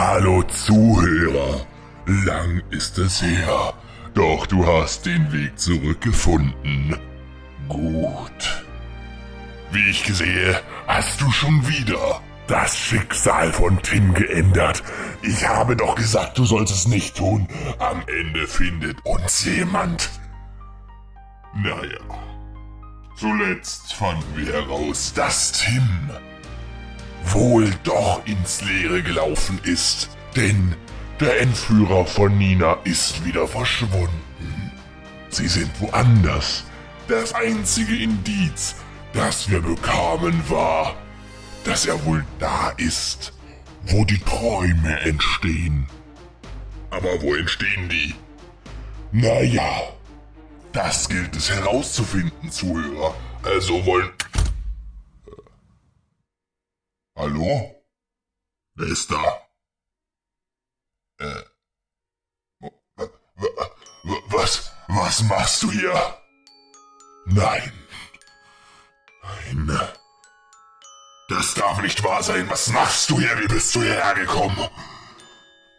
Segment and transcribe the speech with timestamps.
[0.00, 1.66] Hallo Zuhörer,
[2.06, 3.74] lang ist es her,
[4.14, 6.96] doch du hast den Weg zurückgefunden.
[7.68, 8.64] Gut.
[9.72, 14.84] Wie ich sehe, hast du schon wieder das Schicksal von Tim geändert.
[15.22, 17.48] Ich habe doch gesagt, du sollst es nicht tun.
[17.80, 20.10] Am Ende findet uns jemand.
[21.56, 21.98] Naja.
[23.16, 25.88] Zuletzt fanden wir heraus, dass Tim
[27.32, 30.10] wohl doch ins Leere gelaufen ist.
[30.36, 30.74] Denn
[31.20, 34.72] der Entführer von Nina ist wieder verschwunden.
[35.30, 36.64] Sie sind woanders.
[37.08, 38.76] Das einzige Indiz,
[39.12, 40.94] das wir bekamen, war,
[41.64, 43.32] dass er wohl da ist,
[43.86, 45.86] wo die Träume entstehen.
[46.90, 48.14] Aber wo entstehen die?
[49.12, 49.82] Naja,
[50.72, 53.14] das gilt es herauszufinden, Zuhörer.
[53.42, 54.10] Also wollen...
[57.18, 57.84] Hallo?
[58.76, 59.42] Wer ist da?
[61.18, 61.42] Äh.
[64.28, 66.14] Was, was machst du hier?
[67.26, 67.72] Nein.
[69.52, 69.88] Nein.
[71.28, 72.48] Das darf nicht wahr sein.
[72.50, 73.36] Was machst du hier?
[73.40, 74.68] Wie bist du hierher gekommen?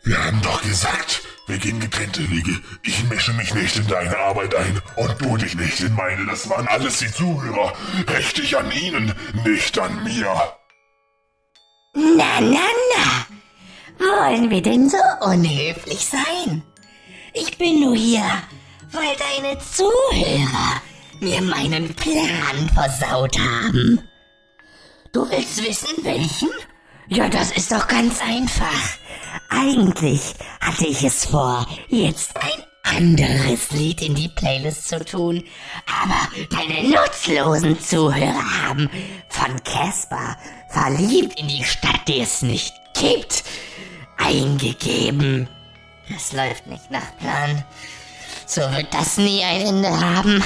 [0.04, 2.62] Wir haben doch gesagt, wir gehen getrennte Wege.
[2.84, 6.26] Ich mische mich nicht in deine Arbeit ein und du dich nicht in meine.
[6.26, 7.74] Das waren alles die Zuhörer.
[8.08, 9.16] Recht dich an ihnen,
[9.46, 10.59] nicht an mir.
[11.94, 13.26] Na, na, na.
[13.98, 16.64] Wollen wir denn so unhöflich sein?
[17.34, 18.24] Ich bin nur hier,
[18.92, 20.82] weil deine Zuhörer
[21.20, 24.02] mir meinen Plan versaut haben.
[25.12, 26.50] Du willst wissen, welchen?
[27.08, 28.98] Ja, das ist doch ganz einfach.
[29.50, 35.44] Eigentlich hatte ich es vor, jetzt ein anderes Lied in die Playlist zu tun,
[36.04, 38.90] aber deine nutzlosen Zuhörer haben
[39.30, 40.38] von Casper
[40.70, 43.44] verliebt in die Stadt, die es nicht gibt,
[44.18, 45.48] eingegeben.
[46.10, 47.64] Das läuft nicht nach Plan.
[48.46, 50.44] So wird das nie ein Ende haben.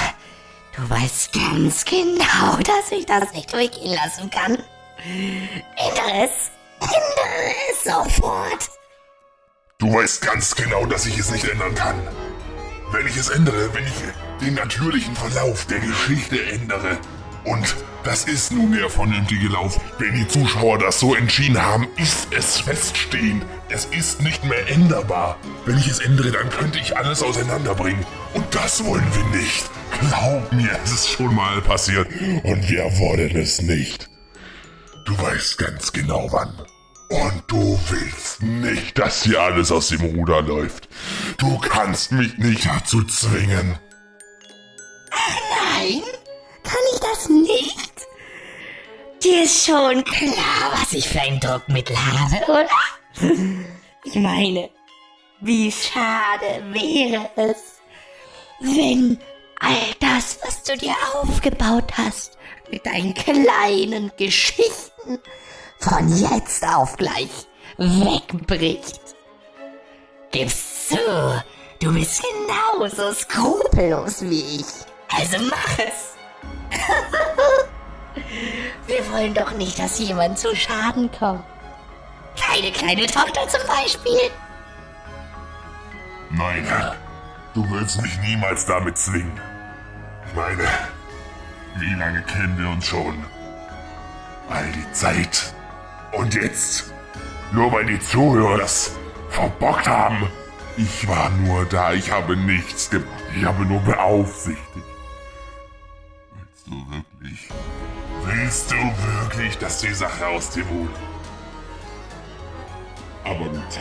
[0.76, 4.58] Du weißt ganz genau, dass ich das nicht durchgehen lassen kann.
[5.06, 6.52] Ändere es.
[6.82, 8.70] Ändere es sofort.
[9.78, 12.02] Du weißt ganz genau, dass ich es nicht ändern kann.
[12.94, 17.00] Wenn ich es ändere, wenn ich den natürlichen Verlauf der Geschichte ändere.
[17.44, 19.80] Und das ist nun der vernünftige Lauf.
[19.98, 23.44] Wenn die Zuschauer das so entschieden haben, ist es feststehend.
[23.70, 25.38] Es ist nicht mehr änderbar.
[25.66, 28.06] Wenn ich es ändere, dann könnte ich alles auseinanderbringen.
[28.36, 29.66] Und das wollen wir nicht.
[30.00, 32.08] Glaub mir, es ist schon mal passiert
[32.44, 34.08] und wir wollen es nicht.
[35.06, 36.54] Du weißt ganz genau wann.
[37.14, 40.90] Und du willst nicht, dass hier alles aus dem Ruder läuft.
[41.38, 43.78] Du kannst mich nicht dazu zwingen.
[45.12, 46.02] Nein,
[46.64, 47.92] kann ich das nicht?
[49.24, 52.68] Dir ist schon klar, was ich für ein Druckmittel habe, oder?
[54.06, 54.72] Ich meine,
[55.40, 57.80] wie schade wäre es,
[58.60, 59.20] wenn
[59.60, 62.40] all das, was du dir aufgebaut hast,
[62.72, 65.20] mit deinen kleinen Geschichten
[65.84, 69.02] von jetzt auf gleich wegbricht.
[70.32, 71.44] Gib's zu,
[71.82, 74.66] du bist genauso skrupellos wie ich.
[75.16, 76.14] Also mach es.
[78.88, 81.44] Wir wollen doch nicht, dass jemand zu Schaden kommt.
[82.40, 84.32] Keine kleine Tochter zum Beispiel.
[86.32, 86.66] Nein,
[87.54, 89.40] du willst mich niemals damit zwingen.
[90.28, 90.68] Ich meine,
[91.76, 93.24] wie lange kennen wir uns schon?
[94.50, 95.53] All die Zeit.
[96.14, 96.94] Und jetzt?
[97.52, 98.92] Nur weil die Zuhörer das
[99.30, 100.28] verbockt haben.
[100.78, 103.08] Ich war nur da, ich habe nichts gemacht.
[103.36, 104.86] Ich habe nur beaufsichtigt.
[106.36, 107.50] Willst du wirklich?
[108.24, 110.90] Willst du wirklich, dass die Sache aus dem Hut?
[113.24, 113.80] Aber gut.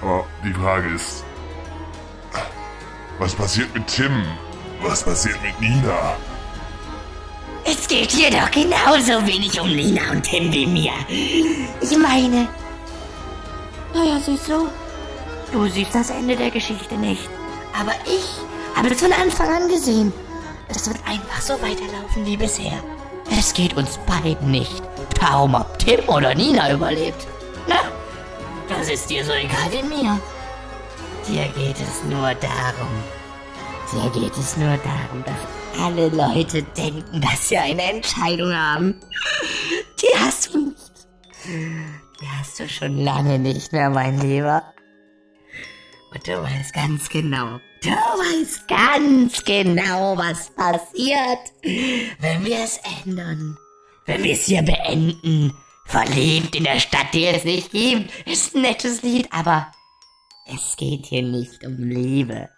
[0.00, 1.24] Aber die Frage ist,
[3.18, 4.24] was passiert mit Tim?
[4.82, 6.16] Was passiert mit Nina?
[7.64, 10.92] Es geht hier doch genauso wenig um Nina und Tim wie mir.
[11.08, 12.48] Ich meine.
[13.94, 14.68] Naja, siehst du,
[15.52, 17.28] du siehst das Ende der Geschichte nicht.
[17.78, 18.24] Aber ich
[18.74, 20.12] habe es von Anfang an gesehen.
[20.68, 22.82] Es wird einfach so weiterlaufen wie bisher.
[23.30, 24.82] Es geht uns beiden nicht
[25.20, 27.26] darum, ob Tim oder Nina überlebt.
[27.66, 27.76] Na,
[28.68, 30.20] das ist dir so egal wie mir.
[31.28, 32.92] Dir geht es nur darum.
[33.92, 39.00] Dir geht es nur darum, dass alle Leute denken, dass sie eine Entscheidung haben.
[40.00, 41.08] Die hast du nicht.
[41.44, 44.62] Die hast du schon lange nicht mehr, mein Lieber.
[46.12, 51.52] Und du weißt ganz genau, du weißt ganz genau, was passiert,
[52.20, 53.56] wenn wir es ändern.
[54.04, 55.52] Wenn wir es hier beenden,
[55.84, 58.10] Verliebt in der Stadt, die es nicht gibt.
[58.26, 59.70] Ist ein nettes Lied, aber
[60.46, 62.48] es geht hier nicht um Liebe.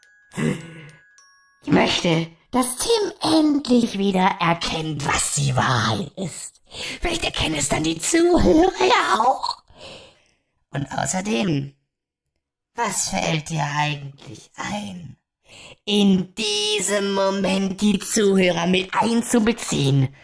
[1.62, 6.62] Ich möchte, dass Tim endlich wieder erkennt, was die Wahrheit ist.
[7.00, 9.64] Vielleicht erkennen es dann die Zuhörer ja auch.
[10.70, 11.74] Und außerdem,
[12.76, 15.16] was fällt dir eigentlich ein?
[15.84, 20.14] In diesem Moment die Zuhörer mit einzubeziehen.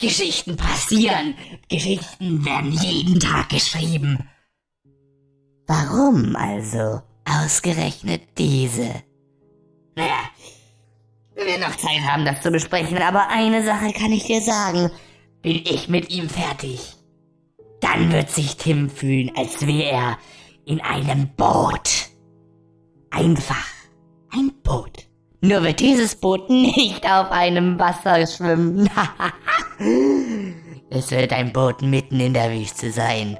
[0.00, 1.36] Geschichten passieren,
[1.68, 4.28] Geschichten werden jeden Tag geschrieben.
[5.68, 9.04] Warum also ausgerechnet diese?
[9.94, 10.30] Naja,
[11.36, 14.90] wir werden noch Zeit haben, das zu besprechen, aber eine Sache kann ich dir sagen.
[15.42, 16.80] Bin ich mit ihm fertig,
[17.80, 20.18] dann wird sich Tim fühlen, als wäre er
[20.64, 22.08] in einem Boot.
[23.10, 23.66] Einfach
[24.32, 25.06] ein Boot.
[25.40, 28.90] Nur wird dieses Boot nicht auf einem Wasser schwimmen.
[30.90, 33.38] es wird ein Boot mitten in der Wüste sein.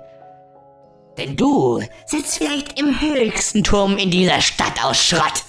[1.19, 5.45] Denn du sitzt vielleicht im höchsten Turm in dieser Stadt aus Schrott.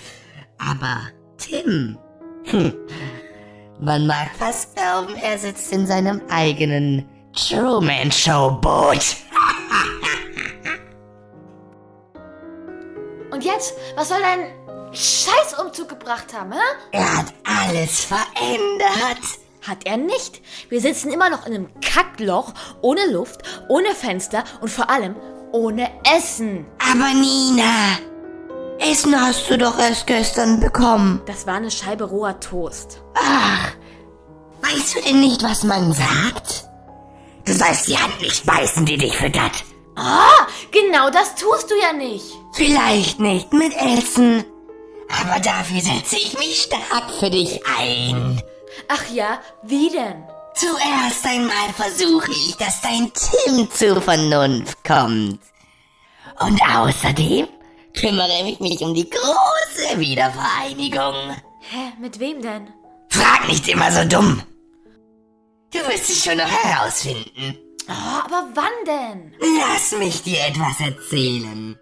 [0.57, 1.01] Aber
[1.37, 1.97] Tim,
[2.49, 2.73] hm,
[3.79, 9.17] man mag fast glauben, er sitzt in seinem eigenen Truman Show Boot.
[13.31, 14.51] Und jetzt, was soll dein
[14.93, 16.59] Scheißumzug gebracht haben, hä?
[16.91, 19.21] Er hat alles verändert.
[19.67, 20.41] Hat er nicht.
[20.69, 25.15] Wir sitzen immer noch in einem Kackloch, ohne Luft, ohne Fenster und vor allem
[25.51, 26.65] ohne Essen.
[26.79, 27.97] Aber Nina,
[28.79, 31.21] Essen hast du doch erst gestern bekommen.
[31.25, 33.01] Das war eine Scheibe roher Toast.
[33.15, 33.71] Ach,
[34.61, 36.67] weißt du denn nicht, was man sagt?
[37.45, 39.63] Du sollst die Hand nicht beißen, die dich füttert.
[39.95, 42.25] Ah, genau das tust du ja nicht.
[42.53, 44.43] Vielleicht nicht mit Essen,
[45.21, 48.41] aber dafür setze ich mich stark für dich ein.
[48.89, 50.23] Ach ja, wie denn?
[50.53, 55.39] Zuerst einmal versuche ich, dass dein Tim zur Vernunft kommt.
[56.39, 57.47] Und außerdem
[57.99, 61.35] kümmere ich mich um die große Wiedervereinigung.
[61.69, 62.67] Hä, mit wem denn?
[63.09, 64.41] Frag nicht immer so dumm.
[65.71, 67.57] Du wirst es schon noch herausfinden.
[67.89, 69.33] Oh, aber wann denn?
[69.59, 71.77] Lass mich dir etwas erzählen.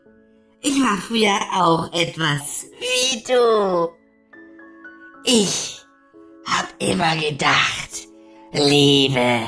[0.62, 3.90] Ich war früher auch etwas wie du.
[5.24, 5.82] Ich
[6.48, 8.08] hab immer gedacht,
[8.52, 9.42] Liebe,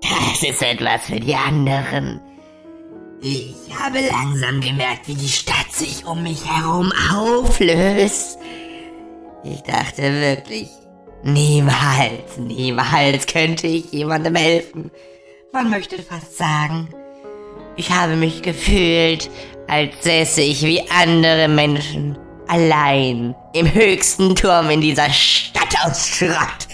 [0.00, 2.20] das ist etwas für die anderen.
[3.20, 8.38] Ich habe langsam gemerkt, wie die Stadt sich um mich herum auflöst.
[9.42, 10.68] Ich dachte wirklich,
[11.24, 14.90] niemals, niemals könnte ich jemandem helfen.
[15.52, 16.88] Man möchte fast sagen,
[17.76, 19.30] ich habe mich gefühlt,
[19.66, 22.16] als säße ich wie andere Menschen
[22.46, 26.68] allein im höchsten Turm in dieser Stadt aus Schrott.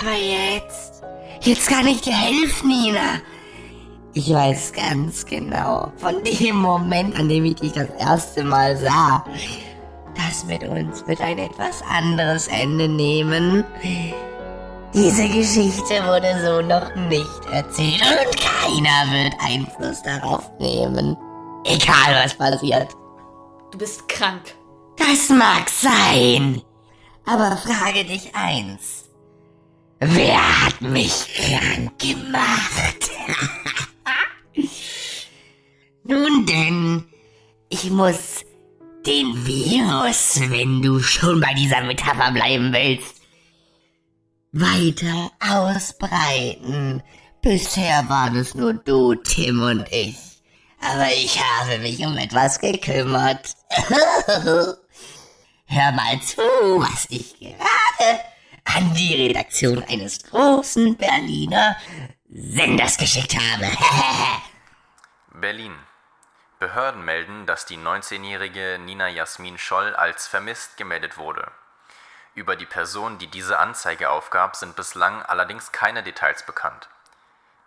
[0.00, 1.02] Aber jetzt,
[1.42, 3.20] jetzt kann ich dir helfen, Nina.
[4.14, 9.24] Ich weiß ganz genau, von dem Moment, an dem ich dich das erste Mal sah,
[10.16, 13.64] das mit uns wird ein etwas anderes Ende nehmen.
[14.94, 21.16] Diese Geschichte wurde so noch nicht erzählt und keiner wird Einfluss darauf nehmen.
[21.64, 22.88] Egal was passiert.
[23.70, 24.54] Du bist krank.
[24.96, 26.62] Das mag sein.
[27.26, 29.04] Aber frage dich eins.
[30.00, 33.10] Wer hat mich krank gemacht?
[36.08, 37.04] Nun denn,
[37.68, 38.42] ich muss
[39.04, 43.20] den Virus, wenn du schon bei dieser Metapher bleiben willst,
[44.52, 47.02] weiter ausbreiten.
[47.42, 50.16] Bisher waren es nur du, Tim und ich.
[50.80, 53.54] Aber ich habe mich um etwas gekümmert.
[55.66, 56.40] Hör mal zu,
[56.78, 58.20] was ich gerade
[58.64, 61.76] an die Redaktion eines großen Berliner
[62.30, 63.66] Senders geschickt habe.
[65.38, 65.72] Berlin.
[66.58, 71.52] Behörden melden, dass die 19-jährige Nina Jasmin Scholl als vermisst gemeldet wurde.
[72.34, 76.88] Über die Person, die diese Anzeige aufgab, sind bislang allerdings keine Details bekannt.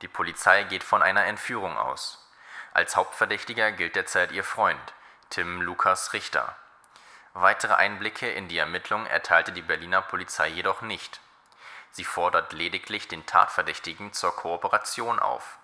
[0.02, 2.28] Die Polizei geht von einer Entführung aus.
[2.74, 4.94] Als Hauptverdächtiger gilt derzeit ihr Freund,
[5.30, 6.56] Tim Lukas Richter.
[7.34, 11.22] Weitere Einblicke in die Ermittlung erteilte die Berliner Polizei jedoch nicht.
[11.92, 15.60] Sie fordert lediglich den Tatverdächtigen zur Kooperation auf.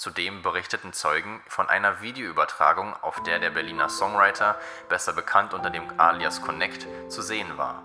[0.00, 5.82] Zudem berichteten Zeugen von einer Videoübertragung, auf der der Berliner Songwriter, besser bekannt unter dem
[6.00, 7.82] Alias Connect, zu sehen war.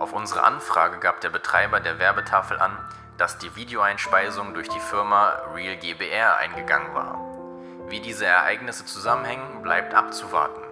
[0.00, 2.76] Auf unsere Anfrage gab der Betreiber der Werbetafel an,
[3.16, 7.20] dass die Videoeinspeisung durch die Firma Real GBR eingegangen war.
[7.88, 10.67] Wie diese Ereignisse zusammenhängen, bleibt abzuwarten.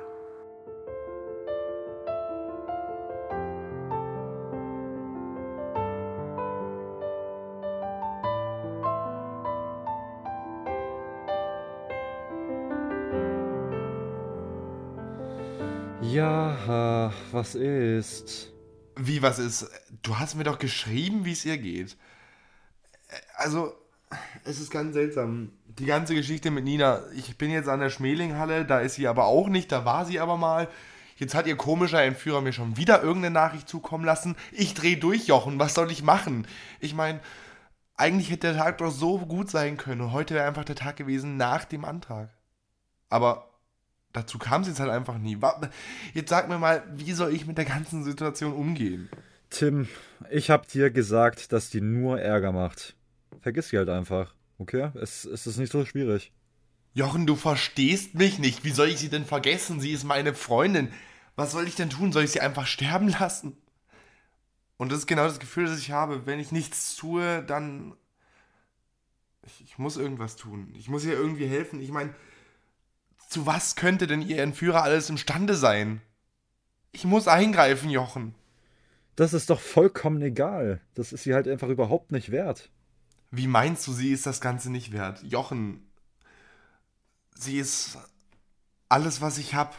[16.12, 18.52] Ja, was ist?
[18.96, 19.68] Wie, was ist?
[20.02, 21.96] Du hast mir doch geschrieben, wie es ihr geht.
[23.36, 23.74] Also,
[24.44, 25.52] es ist ganz seltsam.
[25.66, 27.02] Die ganze Geschichte mit Nina.
[27.14, 30.20] Ich bin jetzt an der Schmelinghalle, da ist sie aber auch nicht, da war sie
[30.20, 30.68] aber mal.
[31.16, 34.36] Jetzt hat ihr komischer Entführer mir schon wieder irgendeine Nachricht zukommen lassen.
[34.52, 35.58] Ich dreh durch, Jochen.
[35.58, 36.46] Was soll ich machen?
[36.78, 37.20] Ich meine,
[37.96, 40.12] eigentlich hätte der Tag doch so gut sein können.
[40.12, 42.30] Heute wäre einfach der Tag gewesen nach dem Antrag.
[43.08, 43.50] Aber
[44.16, 45.38] dazu kam es jetzt halt einfach nie.
[46.14, 49.08] Jetzt sag mir mal, wie soll ich mit der ganzen Situation umgehen?
[49.50, 49.88] Tim,
[50.30, 52.96] ich hab dir gesagt, dass die nur Ärger macht.
[53.40, 54.90] Vergiss sie halt einfach, okay?
[54.94, 56.32] Es, es ist nicht so schwierig.
[56.94, 58.64] Jochen, du verstehst mich nicht.
[58.64, 59.80] Wie soll ich sie denn vergessen?
[59.80, 60.88] Sie ist meine Freundin.
[61.36, 62.10] Was soll ich denn tun?
[62.10, 63.58] Soll ich sie einfach sterben lassen?
[64.78, 66.24] Und das ist genau das Gefühl, das ich habe.
[66.24, 67.94] Wenn ich nichts tue, dann.
[69.42, 70.72] Ich, ich muss irgendwas tun.
[70.74, 71.80] Ich muss ihr irgendwie helfen.
[71.80, 72.14] Ich meine,
[73.26, 76.00] zu was könnte denn ihr Entführer alles imstande sein?
[76.92, 78.34] Ich muss eingreifen, Jochen.
[79.16, 80.80] Das ist doch vollkommen egal.
[80.94, 82.70] Das ist sie halt einfach überhaupt nicht wert.
[83.30, 85.22] Wie meinst du, sie ist das Ganze nicht wert?
[85.22, 85.86] Jochen,
[87.34, 87.98] sie ist
[88.88, 89.74] alles, was ich habe.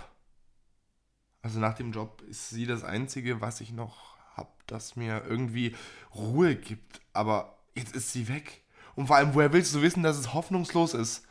[1.41, 5.75] Also nach dem Job ist sie das Einzige, was ich noch habe, das mir irgendwie
[6.13, 6.99] Ruhe gibt.
[7.13, 8.63] Aber jetzt ist sie weg.
[8.95, 11.25] Und vor allem, woher willst du wissen, dass es hoffnungslos ist?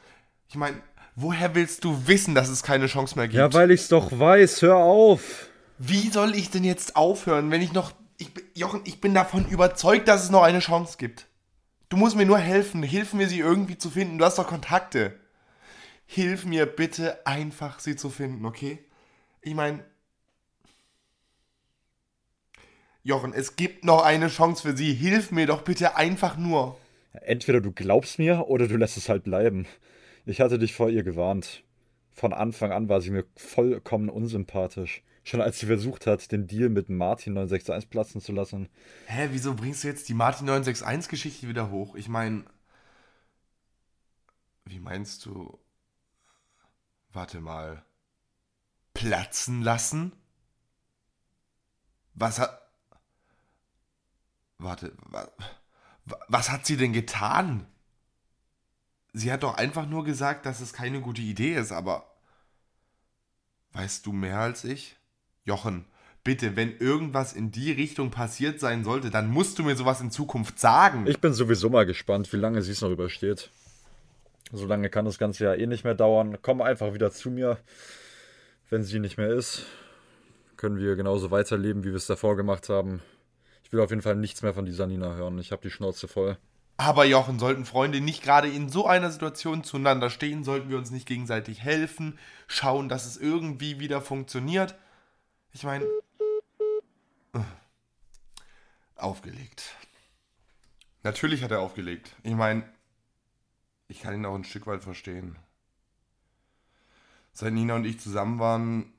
[0.48, 0.80] Ich meine,
[1.16, 3.38] woher willst du wissen, dass es keine Chance mehr gibt?
[3.38, 4.62] Ja, weil ich's doch weiß.
[4.62, 5.48] Hör auf.
[5.78, 7.92] Wie soll ich denn jetzt aufhören, wenn ich noch.
[8.18, 11.26] Ich, Jochen, ich bin davon überzeugt, dass es noch eine Chance gibt.
[11.88, 12.82] Du musst mir nur helfen.
[12.82, 14.18] Hilf mir, sie irgendwie zu finden.
[14.18, 15.14] Du hast doch Kontakte
[16.06, 18.78] hilf mir bitte einfach, sie zu finden, okay?
[19.42, 19.84] Ich meine,
[23.02, 24.92] Jochen, es gibt noch eine Chance für sie.
[24.92, 26.76] Hilf mir doch bitte einfach nur.
[27.12, 29.66] Entweder du glaubst mir oder du lässt es halt bleiben.
[30.26, 31.62] Ich hatte dich vor ihr gewarnt.
[32.10, 35.04] Von Anfang an war sie mir vollkommen unsympathisch.
[35.22, 38.68] Schon als sie versucht hat, den Deal mit Martin 961 platzen zu lassen.
[39.06, 41.94] Hä, wieso bringst du jetzt die Martin 961 Geschichte wieder hoch?
[41.94, 42.44] Ich meine,
[44.64, 45.58] wie meinst du?
[47.12, 47.84] Warte mal.
[48.94, 50.12] Platzen lassen?
[52.14, 52.62] Was hat.
[54.58, 55.28] Warte, was,
[56.28, 57.66] was hat sie denn getan?
[59.18, 62.04] Sie hat doch einfach nur gesagt, dass es keine gute Idee ist, aber.
[63.72, 64.96] Weißt du mehr als ich?
[65.44, 65.86] Jochen,
[66.22, 70.10] bitte, wenn irgendwas in die Richtung passiert sein sollte, dann musst du mir sowas in
[70.10, 71.06] Zukunft sagen.
[71.06, 73.48] Ich bin sowieso mal gespannt, wie lange sie es noch übersteht.
[74.52, 76.36] So lange kann das Ganze ja eh nicht mehr dauern.
[76.42, 77.56] Komm einfach wieder zu mir.
[78.68, 79.64] Wenn sie nicht mehr ist,
[80.58, 83.00] können wir genauso weiterleben, wie wir es davor gemacht haben.
[83.64, 85.38] Ich will auf jeden Fall nichts mehr von dieser Nina hören.
[85.38, 86.36] Ich habe die Schnauze voll.
[86.78, 90.90] Aber Jochen, sollten Freunde nicht gerade in so einer Situation zueinander stehen, sollten wir uns
[90.90, 92.18] nicht gegenseitig helfen,
[92.48, 94.76] schauen, dass es irgendwie wieder funktioniert.
[95.52, 95.86] Ich meine,
[97.32, 97.40] äh,
[98.96, 99.74] aufgelegt.
[101.02, 102.14] Natürlich hat er aufgelegt.
[102.22, 102.68] Ich meine,
[103.88, 105.36] ich kann ihn auch ein Stück weit verstehen.
[107.32, 108.92] Seit Nina und ich zusammen waren,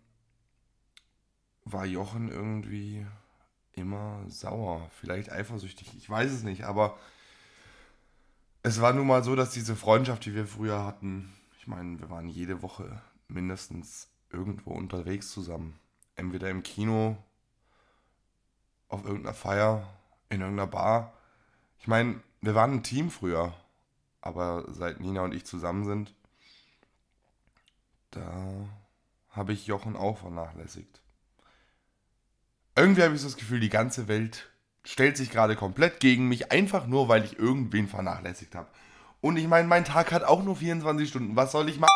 [1.66, 3.06] war Jochen irgendwie
[3.74, 6.98] immer sauer, vielleicht eifersüchtig, ich weiß es nicht, aber
[8.68, 12.10] es war nun mal so, dass diese Freundschaft, die wir früher hatten, ich meine, wir
[12.10, 15.80] waren jede Woche mindestens irgendwo unterwegs zusammen.
[16.16, 17.18] Entweder im Kino,
[18.88, 19.88] auf irgendeiner Feier,
[20.30, 21.14] in irgendeiner Bar.
[21.80, 23.54] Ich meine, wir waren ein Team früher
[24.28, 26.14] aber seit Nina und ich zusammen sind,
[28.12, 28.68] da
[29.30, 31.02] habe ich Jochen auch vernachlässigt.
[32.76, 34.50] Irgendwie habe ich so das Gefühl, die ganze Welt
[34.84, 38.70] stellt sich gerade komplett gegen mich, einfach nur, weil ich irgendwen vernachlässigt habe.
[39.22, 41.36] Und ich meine, mein Tag hat auch nur 24 Stunden.
[41.36, 41.92] Was soll ich machen?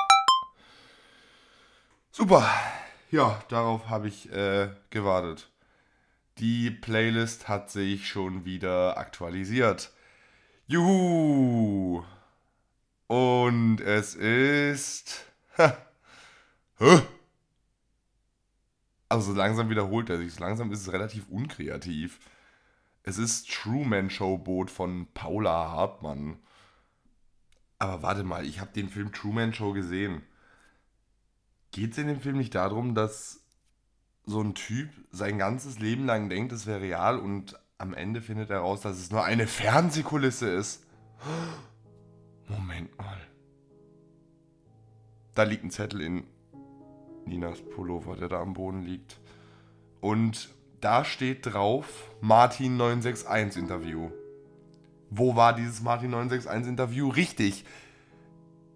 [2.12, 2.50] Super.
[3.10, 5.50] Ja, darauf habe ich äh, gewartet.
[6.40, 9.92] Die Playlist hat sich schon wieder aktualisiert.
[10.68, 12.04] Juhu!
[13.08, 15.26] Und es ist.
[19.10, 20.40] Also langsam wiederholt er sich.
[20.40, 22.22] Langsam ist es relativ unkreativ.
[23.04, 26.38] Es ist Truman Show Boot von Paula Hartmann.
[27.80, 30.22] Aber warte mal, ich habe den Film Truman Show gesehen.
[31.72, 33.44] Geht es in dem Film nicht darum, dass
[34.26, 38.52] so ein Typ sein ganzes Leben lang denkt, es wäre real und am Ende findet
[38.52, 40.86] er raus, dass es nur eine Fernsehkulisse ist?
[42.48, 43.18] Moment mal.
[45.34, 46.24] Da liegt ein Zettel in
[47.26, 49.20] Ninas Pullover, der da am Boden liegt.
[50.02, 50.50] Und
[50.82, 54.10] da steht drauf Martin 961 Interview.
[55.10, 57.10] Wo war dieses Martin 961 Interview?
[57.10, 57.66] Richtig.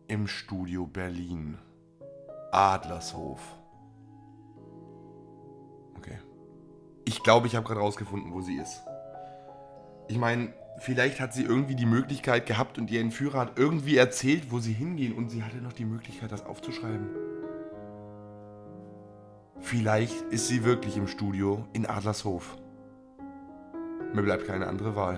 [0.07, 1.57] Im Studio Berlin.
[2.51, 3.41] Adlershof.
[7.07, 8.81] Ich glaube, ich habe gerade rausgefunden, wo sie ist.
[10.07, 14.51] Ich meine, vielleicht hat sie irgendwie die Möglichkeit gehabt und ihr Entführer hat irgendwie erzählt,
[14.51, 17.07] wo sie hingehen und sie hatte noch die Möglichkeit, das aufzuschreiben.
[19.65, 22.55] Vielleicht ist sie wirklich im Studio in Adlershof.
[24.13, 25.17] Mir bleibt keine andere Wahl.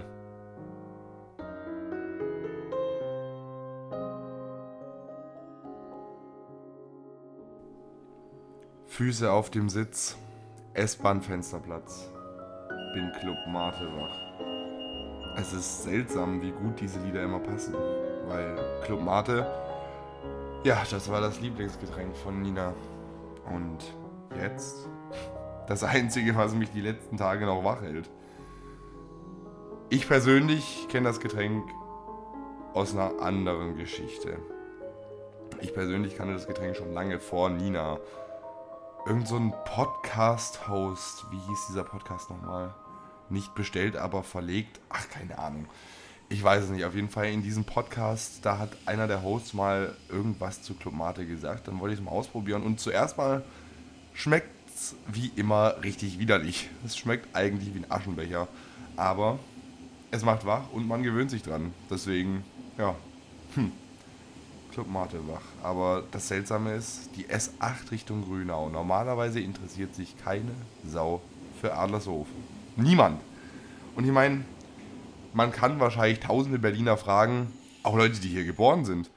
[8.86, 10.16] Füße auf dem Sitz,
[10.76, 12.10] S-Bahn-Fensterplatz.
[12.94, 15.36] Bin Club Mate wach.
[15.36, 17.74] Es ist seltsam, wie gut diese Lieder immer passen.
[18.28, 19.46] Weil Club Mate,
[20.64, 22.74] ja, das war das Lieblingsgetränk von Nina.
[23.54, 23.84] Und
[24.36, 24.88] jetzt
[25.68, 28.10] das Einzige, was mich die letzten Tage noch wach hält.
[29.90, 31.70] Ich persönlich kenne das Getränk
[32.74, 34.38] aus einer anderen Geschichte.
[35.62, 38.00] Ich persönlich kannte das Getränk schon lange vor Nina.
[39.06, 42.76] Irgend so ein Podcast-Host, wie hieß dieser Podcast nochmal?
[43.30, 44.80] Nicht bestellt, aber verlegt.
[44.90, 45.68] Ach, keine Ahnung.
[46.30, 46.86] Ich weiß es nicht.
[46.86, 50.94] Auf jeden Fall in diesem Podcast, da hat einer der Hosts mal irgendwas zu Club
[50.94, 51.68] Mate gesagt.
[51.68, 52.64] Dann wollte ich es mal ausprobieren.
[52.64, 53.44] Und zuerst mal
[54.18, 54.50] schmeckt
[55.08, 56.70] wie immer richtig widerlich.
[56.86, 58.48] Es schmeckt eigentlich wie ein Aschenbecher.
[58.96, 59.38] Aber
[60.10, 61.72] es macht wach und man gewöhnt sich dran.
[61.90, 62.44] Deswegen,
[62.78, 62.96] ja,
[63.54, 63.72] hm,
[64.74, 65.44] Club Mate wach.
[65.64, 68.70] Aber das Seltsame ist, die S8 Richtung Grünau.
[68.70, 70.52] Normalerweise interessiert sich keine
[70.86, 71.22] Sau
[71.62, 72.28] für Adlershof.
[72.76, 73.22] Niemand.
[73.96, 74.46] Und ich meine,
[75.34, 79.12] man kann wahrscheinlich tausende Berliner fragen, auch Leute, die hier geboren sind,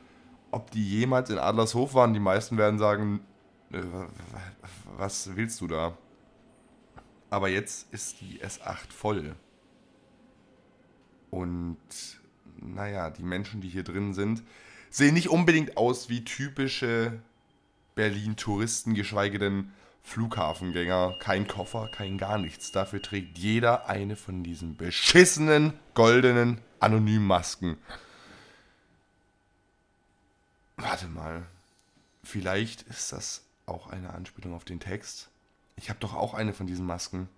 [0.50, 2.12] ob die jemals in Adlershof waren.
[2.12, 3.20] Die meisten werden sagen,
[4.96, 5.96] was willst du da?
[7.30, 9.36] Aber jetzt ist die S8 voll.
[11.30, 11.78] Und
[12.56, 14.42] naja, die Menschen, die hier drin sind,
[14.90, 17.22] sehen nicht unbedingt aus wie typische
[17.94, 21.16] Berlin-Touristen, geschweige denn Flughafengänger.
[21.20, 22.72] Kein Koffer, kein gar nichts.
[22.72, 27.76] Dafür trägt jeder eine von diesen beschissenen, goldenen, anonymen Masken.
[30.76, 31.46] Warte mal.
[32.22, 35.30] Vielleicht ist das auch eine Anspielung auf den Text.
[35.76, 37.28] Ich habe doch auch eine von diesen Masken.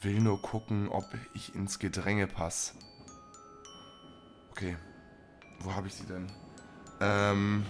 [0.00, 2.74] Will nur gucken, ob ich ins Gedränge passe.
[4.52, 4.76] Okay.
[5.60, 6.30] Wo habe ich sie denn?
[7.00, 7.66] Ähm.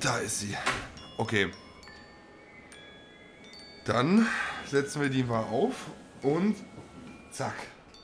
[0.00, 0.56] Da ist sie.
[1.16, 1.50] Okay.
[3.84, 4.26] Dann
[4.66, 5.90] setzen wir die mal auf
[6.22, 6.56] und
[7.30, 7.54] zack.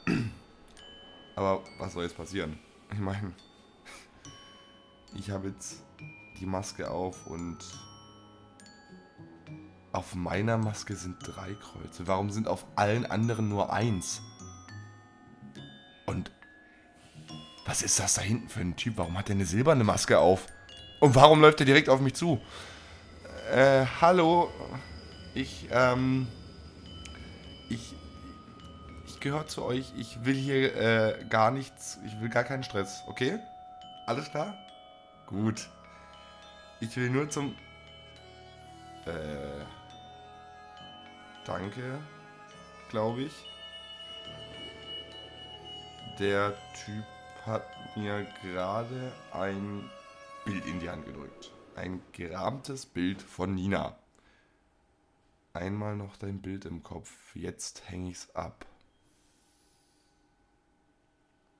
[1.36, 2.58] Aber was soll jetzt passieren?
[2.92, 3.32] Ich meine,
[5.18, 5.82] ich habe jetzt
[6.40, 7.58] die Maske auf und
[9.92, 12.06] auf meiner Maske sind drei Kreuze.
[12.06, 14.22] Warum sind auf allen anderen nur eins?
[16.06, 16.30] Und
[17.66, 18.96] was ist das da hinten für ein Typ?
[18.96, 20.46] Warum hat er eine silberne Maske auf?
[21.00, 22.40] Und warum läuft er direkt auf mich zu?
[23.52, 24.50] Äh, hallo.
[25.34, 26.28] Ich, ähm.
[27.68, 27.94] Ich.
[29.06, 29.92] Ich gehöre zu euch.
[29.96, 31.98] Ich will hier äh, gar nichts.
[32.06, 33.38] Ich will gar keinen Stress, okay?
[34.06, 34.56] Alles klar?
[35.28, 35.68] Gut.
[36.80, 37.54] Ich will nur zum.
[39.04, 39.64] Äh.
[41.44, 41.98] Danke,
[42.90, 43.32] glaube ich.
[46.18, 47.04] Der Typ
[47.46, 47.64] hat
[47.96, 49.88] mir gerade ein
[50.44, 51.52] Bild in die Hand gedrückt.
[51.76, 53.96] Ein gerahmtes Bild von Nina.
[55.52, 57.34] Einmal noch dein Bild im Kopf.
[57.34, 58.66] Jetzt hänge ich's ab.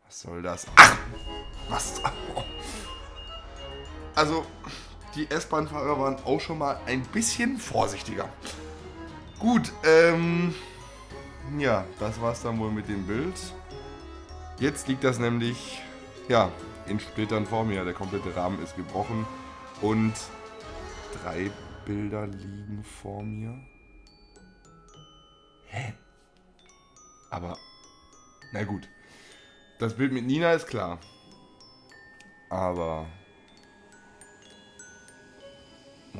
[0.07, 0.67] Was soll das?
[0.77, 0.99] Ach,
[1.69, 2.03] was?
[4.19, 4.45] Also,
[5.15, 8.29] die S-Bahn-Fahrer waren auch schon mal ein bisschen vorsichtiger.
[9.39, 10.57] Gut, ähm.
[11.57, 13.37] Ja, das war's dann wohl mit dem Bild.
[14.59, 15.81] Jetzt liegt das nämlich,
[16.27, 16.51] ja,
[16.87, 17.85] in Splittern vor mir.
[17.85, 19.25] Der komplette Rahmen ist gebrochen
[19.83, 20.15] und
[21.23, 21.53] drei
[21.85, 23.57] Bilder liegen vor mir.
[25.67, 25.95] Hä?
[27.31, 27.57] Aber,
[28.53, 28.89] na gut.
[29.79, 30.99] Das Bild mit Nina ist klar.
[32.51, 33.07] Aber,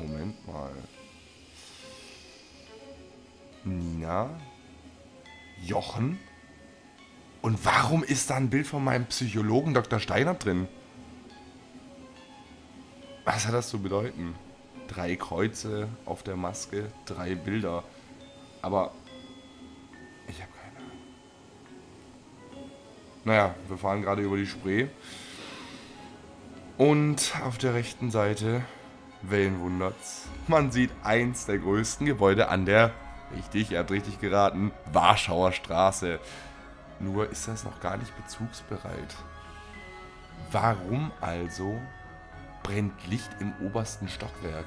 [0.01, 0.71] Moment mal.
[3.63, 4.29] Nina?
[5.61, 6.19] Jochen?
[7.41, 9.99] Und warum ist da ein Bild von meinem Psychologen Dr.
[9.99, 10.67] Steiner drin?
[13.25, 14.35] Was hat das zu bedeuten?
[14.87, 17.83] Drei Kreuze auf der Maske, drei Bilder.
[18.61, 18.91] Aber
[20.27, 22.71] ich habe keine Ahnung.
[23.23, 24.87] Naja, wir fahren gerade über die Spree.
[26.77, 28.63] Und auf der rechten Seite,
[29.21, 32.91] wen wundert's, man sieht eins der größten Gebäude an der,
[33.35, 36.19] richtig, er hat richtig geraten, Warschauer Straße.
[36.99, 39.15] Nur ist das noch gar nicht bezugsbereit.
[40.51, 41.79] Warum also
[42.63, 44.65] brennt Licht im obersten Stockwerk?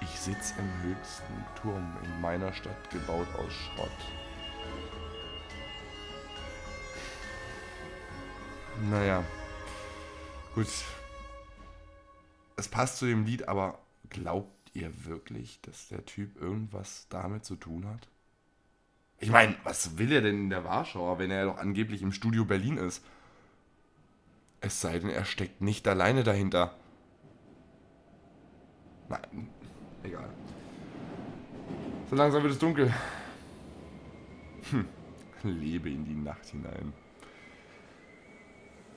[0.00, 3.90] Ich sitz im höchsten Turm in meiner Stadt, gebaut aus Schrott.
[8.90, 9.24] Naja.
[10.54, 10.68] Gut.
[12.56, 13.78] Es passt zu dem Lied, aber
[14.10, 18.08] glaubt ihr wirklich, dass der Typ irgendwas damit zu tun hat?
[19.18, 22.44] Ich meine, was will er denn in der Warschauer, wenn er doch angeblich im Studio
[22.44, 23.04] Berlin ist?
[24.60, 26.74] Es sei denn, er steckt nicht alleine dahinter.
[29.08, 29.48] Nein,
[30.02, 30.28] egal.
[32.10, 32.92] So langsam wird es dunkel.
[34.70, 34.86] Hm,
[35.42, 36.92] lebe in die Nacht hinein.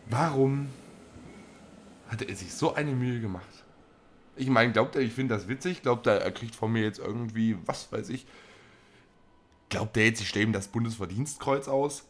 [0.10, 0.70] Warum
[2.10, 3.66] hat er sich so eine Mühe gemacht?
[4.36, 5.82] Ich meine, glaubt er, ich finde das witzig?
[5.82, 8.28] Glaubt er, er kriegt von mir jetzt irgendwie, was weiß ich?
[9.70, 12.06] Glaubt er jetzt, ich stelle ihm das Bundesverdienstkreuz aus?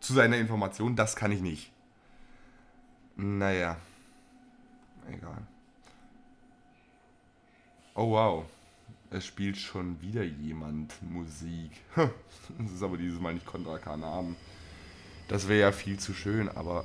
[0.00, 1.72] Zu seiner Information, das kann ich nicht.
[3.16, 3.78] Naja.
[5.10, 5.46] Egal.
[7.94, 8.44] Oh wow.
[9.10, 11.70] Es spielt schon wieder jemand Musik.
[12.58, 14.36] Das ist aber dieses Mal nicht Contra Kanaden.
[15.28, 16.84] Das wäre ja viel zu schön, aber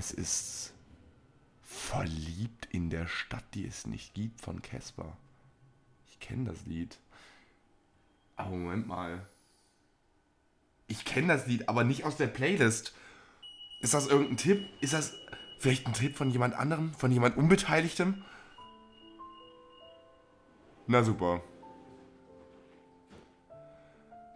[0.00, 0.72] es ist
[1.60, 5.14] verliebt in der Stadt, die es nicht gibt von Casper.
[6.06, 6.98] Ich kenne das Lied.
[8.36, 9.26] Aber Moment mal.
[10.86, 12.94] Ich kenne das Lied, aber nicht aus der Playlist.
[13.82, 14.66] Ist das irgendein Tipp?
[14.80, 15.14] Ist das
[15.58, 16.94] vielleicht ein Tipp von jemand anderem?
[16.94, 18.24] Von jemand Unbeteiligtem?
[20.86, 21.42] Na super.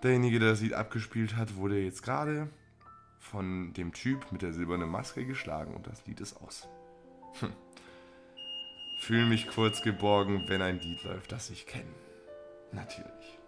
[0.02, 2.50] Derjenige, der das Lied abgespielt hat, wurde jetzt gerade
[3.24, 6.68] von dem Typ mit der silbernen Maske geschlagen und das Lied ist aus.
[7.40, 7.52] Hm.
[8.98, 11.94] Fühle mich kurz geborgen, wenn ein Lied läuft, das ich kenne.
[12.70, 13.38] Natürlich.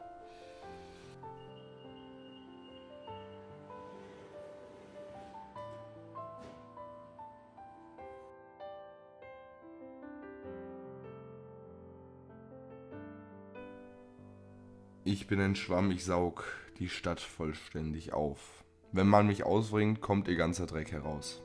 [15.04, 16.44] Ich bin ein Schwamm, ich saug
[16.78, 18.65] die Stadt vollständig auf.
[18.96, 21.42] Wenn man mich ausbringt, kommt ihr ganzer Dreck heraus.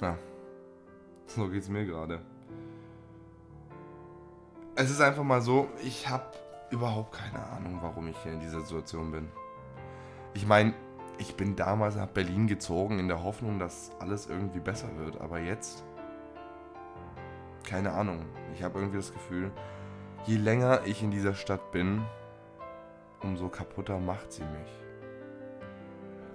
[0.00, 0.18] Ja,
[1.26, 2.20] so geht's mir gerade.
[4.74, 6.26] Es ist einfach mal so, ich habe
[6.72, 9.28] überhaupt keine Ahnung, warum ich hier in dieser Situation bin.
[10.34, 10.74] Ich meine,
[11.18, 15.38] ich bin damals nach Berlin gezogen in der Hoffnung, dass alles irgendwie besser wird, aber
[15.38, 15.84] jetzt
[17.62, 18.26] keine Ahnung.
[18.54, 19.52] Ich habe irgendwie das Gefühl,
[20.26, 22.04] je länger ich in dieser Stadt bin,
[23.22, 24.83] umso kaputter macht sie mich.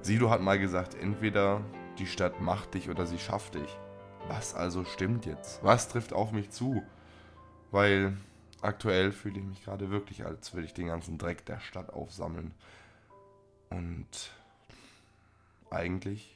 [0.01, 1.61] Sido hat mal gesagt, entweder
[1.97, 3.77] die Stadt macht dich oder sie schafft dich.
[4.27, 5.63] Was also stimmt jetzt?
[5.63, 6.83] Was trifft auf mich zu?
[7.71, 8.17] Weil
[8.61, 12.53] aktuell fühle ich mich gerade wirklich, als würde ich den ganzen Dreck der Stadt aufsammeln.
[13.69, 14.31] Und
[15.69, 16.35] eigentlich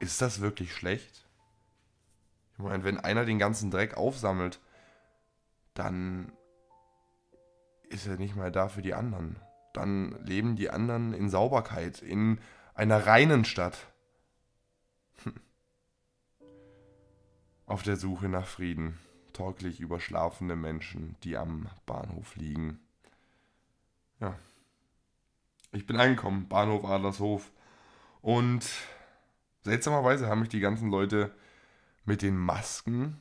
[0.00, 1.26] ist das wirklich schlecht?
[2.56, 4.60] Ich meine, wenn einer den ganzen Dreck aufsammelt,
[5.74, 6.32] dann
[7.88, 9.36] ist er nicht mehr da für die anderen.
[9.72, 12.40] Dann leben die anderen in Sauberkeit, in
[12.74, 13.78] einer reinen Stadt.
[17.66, 18.98] Auf der Suche nach Frieden,
[19.32, 22.80] torkelig überschlafene Menschen, die am Bahnhof liegen.
[24.20, 24.36] Ja.
[25.72, 27.52] Ich bin angekommen, Bahnhof Adlershof.
[28.22, 28.66] Und
[29.62, 31.30] seltsamerweise haben mich die ganzen Leute
[32.04, 33.20] mit den Masken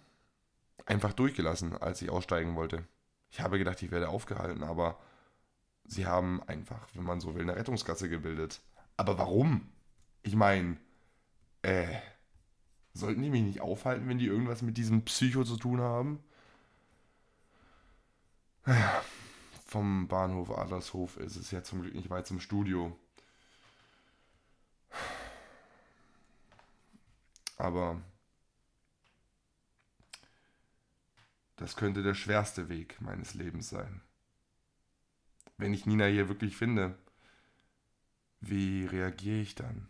[0.86, 2.88] einfach durchgelassen, als ich aussteigen wollte.
[3.30, 4.98] Ich habe gedacht, ich werde aufgehalten, aber
[5.88, 8.62] sie haben einfach, wenn man so will, eine Rettungsgasse gebildet.
[8.98, 9.70] Aber warum?
[10.24, 10.78] Ich meine,
[11.62, 12.00] äh,
[12.94, 16.20] sollten die mich nicht aufhalten, wenn die irgendwas mit diesem Psycho zu tun haben?
[18.66, 19.02] Naja,
[19.66, 22.98] vom Bahnhof Adlershof ist es ja zum Glück nicht weit zum Studio.
[27.58, 28.02] Aber
[31.58, 34.02] Das könnte der schwerste Weg meines Lebens sein.
[35.58, 36.98] Wenn ich Nina hier wirklich finde,
[38.40, 39.88] wie reagiere ich dann?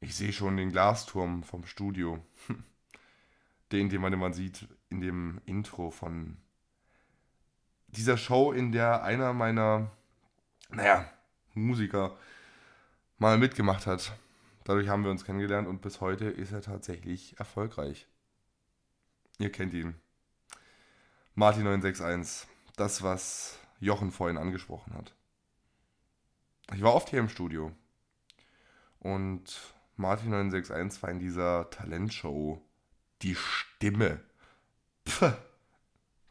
[0.00, 2.24] Ich sehe schon den Glasturm vom Studio.
[3.70, 6.38] Den, den man immer sieht in dem Intro von
[7.88, 9.90] dieser Show, in der einer meiner,
[10.70, 11.12] naja,
[11.52, 12.16] Musiker
[13.18, 14.16] mal mitgemacht hat.
[14.64, 18.06] Dadurch haben wir uns kennengelernt und bis heute ist er tatsächlich erfolgreich.
[19.38, 19.94] Ihr kennt ihn.
[21.38, 22.48] Martin 961.
[22.74, 25.14] Das, was Jochen vorhin angesprochen hat.
[26.74, 27.70] Ich war oft hier im Studio.
[28.98, 29.56] Und
[29.94, 32.60] Martin 961 war in dieser Talentshow
[33.22, 34.18] die Stimme.
[35.08, 35.32] Pff,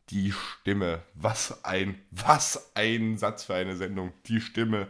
[0.10, 1.02] die Stimme.
[1.14, 4.12] Was ein, was ein Satz für eine Sendung.
[4.26, 4.90] Die Stimme.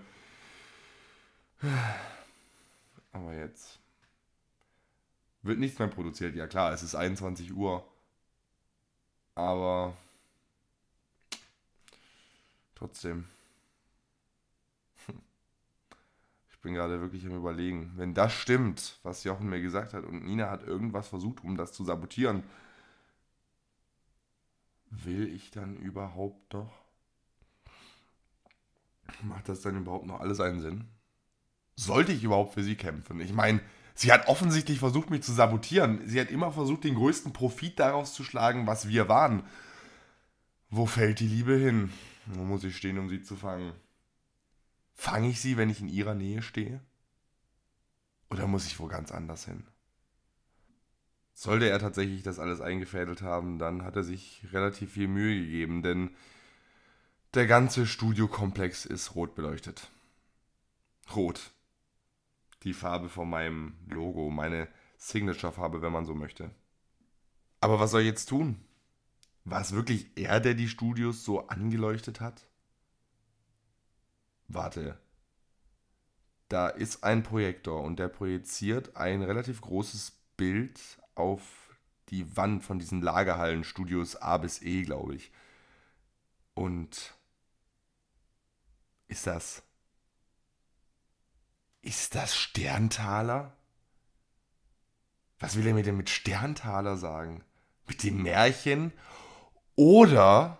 [3.12, 3.78] Aber jetzt
[5.44, 6.36] Wird nichts mehr produziert.
[6.36, 7.88] Ja klar, es ist 21 Uhr.
[9.36, 9.96] Aber
[12.78, 13.26] trotzdem.
[16.50, 17.94] Ich bin gerade wirklich am Überlegen.
[17.96, 21.72] Wenn das stimmt, was Jochen mir gesagt hat, und Nina hat irgendwas versucht, um das
[21.72, 22.44] zu sabotieren,
[24.90, 26.74] will ich dann überhaupt noch?
[29.22, 30.86] Macht das dann überhaupt noch alles einen Sinn?
[31.76, 33.20] Sollte ich überhaupt für sie kämpfen?
[33.22, 33.62] Ich meine,
[33.94, 36.02] sie hat offensichtlich versucht, mich zu sabotieren.
[36.08, 39.44] Sie hat immer versucht, den größten Profit daraus zu schlagen, was wir waren.
[40.70, 41.94] Wo fällt die Liebe hin?
[42.28, 43.74] Wo muss ich stehen, um sie zu fangen?
[44.94, 46.82] Fange ich sie, wenn ich in ihrer Nähe stehe?
[48.30, 49.66] Oder muss ich wo ganz anders hin?
[51.34, 55.84] Sollte er tatsächlich das alles eingefädelt haben, dann hat er sich relativ viel Mühe gegeben,
[55.84, 56.10] denn
[57.36, 59.90] der ganze Studiokomplex ist rot beleuchtet.
[61.16, 61.52] Rot.
[62.64, 66.50] Die Farbe von meinem Logo, meine Signature-Farbe, wenn man so möchte.
[67.62, 68.60] Aber was soll ich jetzt tun?
[69.50, 72.46] War es wirklich er, der die Studios so angeleuchtet hat?
[74.50, 75.00] Warte.
[76.50, 80.82] Da ist ein Projektor und der projiziert ein relativ großes Bild
[81.16, 81.42] auf
[82.10, 85.32] die Wand von diesen Lagerhallenstudios A bis E, glaube ich.
[86.54, 87.16] Und
[89.08, 89.64] ist das.
[91.82, 93.56] Ist das Sterntaler?
[95.40, 97.46] Was will er mir denn mit Sterntaler sagen?
[97.88, 98.92] Mit dem Märchen?
[99.78, 100.58] Oder.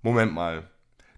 [0.00, 0.68] Moment mal.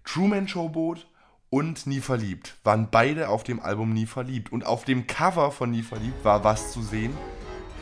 [0.03, 1.07] Truman Showboat
[1.49, 4.51] und Nie verliebt waren beide auf dem Album Nie verliebt.
[4.51, 7.15] Und auf dem Cover von Nie verliebt war was zu sehen?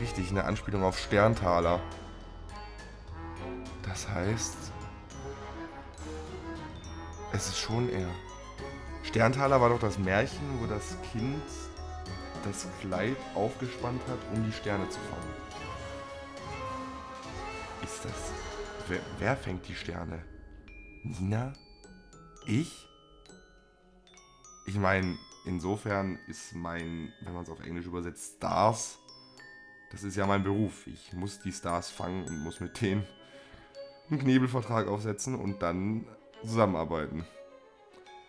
[0.00, 1.80] Richtig, eine Anspielung auf Sterntaler.
[3.82, 4.56] Das heißt.
[7.32, 8.08] Es ist schon er.
[9.02, 11.42] Sterntaler war doch das Märchen, wo das Kind
[12.44, 15.34] das Kleid aufgespannt hat, um die Sterne zu fangen.
[17.82, 18.41] Ist das.
[18.88, 20.24] Wer, wer fängt die Sterne?
[21.04, 21.52] Nina?
[22.46, 22.86] Ich?
[24.66, 28.98] Ich meine, insofern ist mein, wenn man es auf Englisch übersetzt, Stars,
[29.92, 30.86] das ist ja mein Beruf.
[30.86, 33.06] Ich muss die Stars fangen und muss mit denen
[34.10, 36.06] einen Knebelvertrag aufsetzen und dann
[36.42, 37.24] zusammenarbeiten.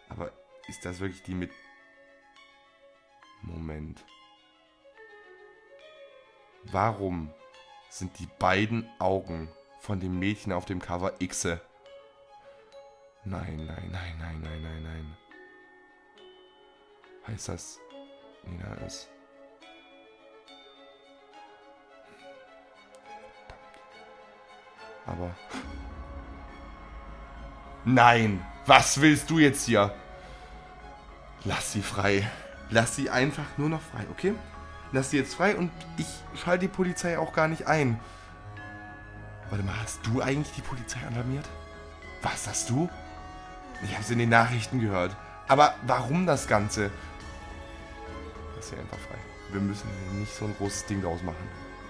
[0.09, 0.31] Aber
[0.67, 1.51] ist das wirklich die mit...
[3.41, 4.05] Moment.
[6.65, 7.29] Warum
[7.89, 9.49] sind die beiden Augen
[9.83, 11.59] von dem Mädchen auf dem Cover Xe?
[13.25, 15.17] Nein, nein, nein, nein, nein, nein, nein.
[17.27, 17.79] Heißt das,
[18.45, 19.09] Nina ist...
[25.05, 25.35] Aber...
[27.83, 28.45] Nein!
[28.65, 29.93] Was willst du jetzt hier?
[31.43, 32.29] Lass sie frei.
[32.69, 34.33] Lass sie einfach nur noch frei, okay?
[34.93, 36.07] Lass sie jetzt frei und ich
[36.41, 37.99] schalte die Polizei auch gar nicht ein.
[39.49, 41.45] Warte mal, hast du eigentlich die Polizei alarmiert?
[42.21, 42.89] Was hast du?
[43.83, 45.15] Ich habe es in den Nachrichten gehört.
[45.47, 46.89] Aber warum das Ganze?
[48.55, 49.17] Lass sie einfach frei.
[49.51, 49.87] Wir müssen
[50.19, 51.47] nicht so ein großes Ding draus machen.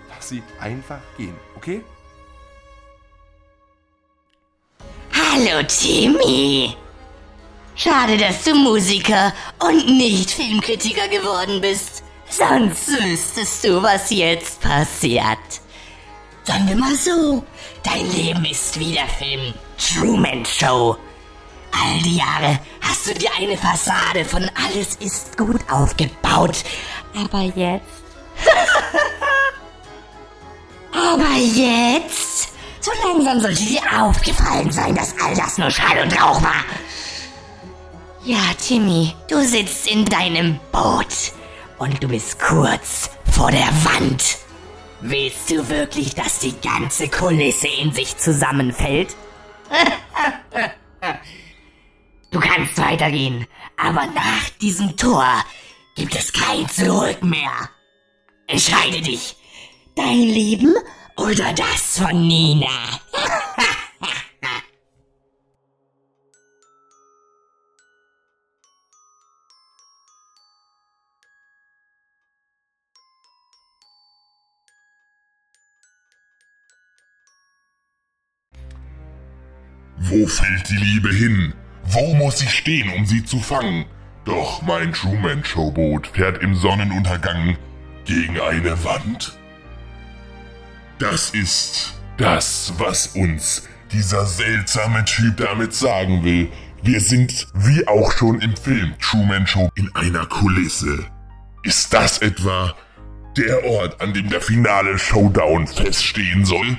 [0.09, 1.83] Lass sie einfach gehen, okay?
[5.13, 6.75] Hallo Timmy.
[7.75, 12.03] Schade, dass du Musiker und nicht Filmkritiker geworden bist.
[12.29, 15.62] Sonst wüsstest du, was jetzt passiert.
[16.43, 17.43] Sagen wir mal so,
[17.83, 20.97] dein Leben ist wie der Film Truman Show.
[21.71, 26.63] All die Jahre hast du dir eine Fassade von alles ist gut aufgebaut.
[27.15, 28.03] Aber jetzt...
[30.91, 32.49] Aber jetzt...
[32.81, 36.65] So langsam sollte dir aufgefallen sein, dass all das nur Schall und Rauch war.
[38.25, 41.31] Ja, Timmy, du sitzt in deinem Boot
[41.77, 44.42] und du bist kurz vor der Wand.
[45.05, 49.13] Willst du wirklich, dass die ganze Kulisse in sich zusammenfällt?
[52.31, 55.27] du kannst weitergehen, aber nach diesem Tor
[55.95, 57.69] gibt es kein Zurück mehr.
[58.47, 59.35] Entscheide dich.
[59.93, 60.73] Dein Leben
[61.17, 62.67] oder das von Nina?
[80.05, 81.53] Wo fällt die Liebe hin?
[81.85, 83.85] Wo muss ich stehen, um sie zu fangen?
[84.25, 87.55] Doch mein Truman-Showboot fährt im Sonnenuntergang
[88.03, 89.37] gegen eine Wand.
[90.99, 96.49] Das ist das, was uns dieser seltsame Typ damit sagen will.
[96.81, 101.05] Wir sind, wie auch schon im Film Truman Show, in einer Kulisse.
[101.63, 102.75] Ist das etwa
[103.37, 106.77] der Ort, an dem der finale Showdown feststehen soll?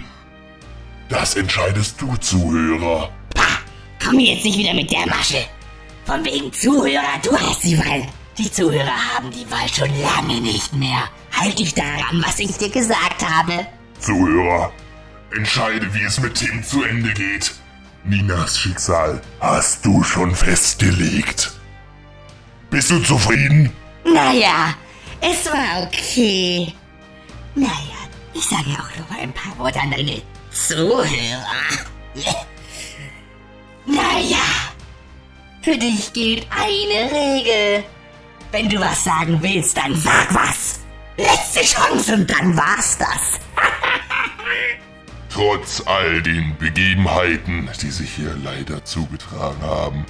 [1.08, 3.10] Das entscheidest du, Zuhörer.
[3.34, 3.58] Pah,
[4.04, 5.44] komm jetzt nicht wieder mit der Masche.
[6.06, 8.06] Von wegen Zuhörer, du hast die Wahl.
[8.38, 11.08] Die Zuhörer haben die Wahl schon lange nicht mehr.
[11.32, 13.66] Halt dich daran, was ich dir gesagt habe.
[14.00, 14.72] Zuhörer,
[15.36, 17.52] entscheide, wie es mit Tim zu Ende geht.
[18.04, 21.52] Ninas Schicksal hast du schon festgelegt.
[22.70, 23.72] Bist du zufrieden?
[24.04, 24.74] Naja,
[25.20, 26.74] es war okay.
[27.54, 27.70] Naja,
[28.34, 30.20] ich sage auch noch mal ein paar Worte an deine
[30.54, 31.44] Zuhörer.
[33.86, 34.36] Naja,
[35.62, 37.84] für dich gilt eine Regel.
[38.52, 40.80] Wenn du was sagen willst, dann sag was.
[41.16, 43.40] Letzte Chance und dann war's das.
[45.28, 50.06] Trotz all den Begebenheiten, die sich hier leider zugetragen haben,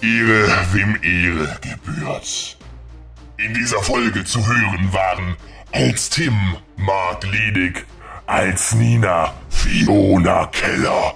[0.00, 2.56] Ehre wem Ehre gebührt.
[3.36, 5.36] In dieser Folge zu hören waren
[5.72, 6.36] als Tim
[6.76, 7.84] Mark Ledig,
[8.28, 11.14] als Nina Fiona Keller,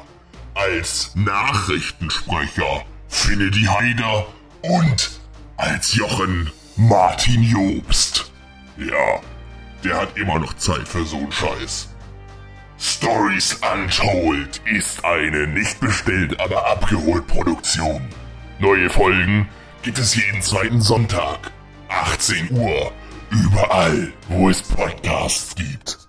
[0.54, 4.26] als Nachrichtensprecher Finedy Haider
[4.62, 5.20] und
[5.58, 8.32] als Jochen Martin Jobst.
[8.78, 9.20] Ja,
[9.84, 11.90] der hat immer noch Zeit für so'n Scheiß.
[12.78, 18.08] Stories Untold ist eine nicht bestellt, aber abgeholt Produktion.
[18.58, 19.50] Neue Folgen
[19.82, 21.52] gibt es jeden zweiten Sonntag,
[21.90, 22.90] 18 Uhr,
[23.28, 26.08] überall, wo es Podcasts gibt.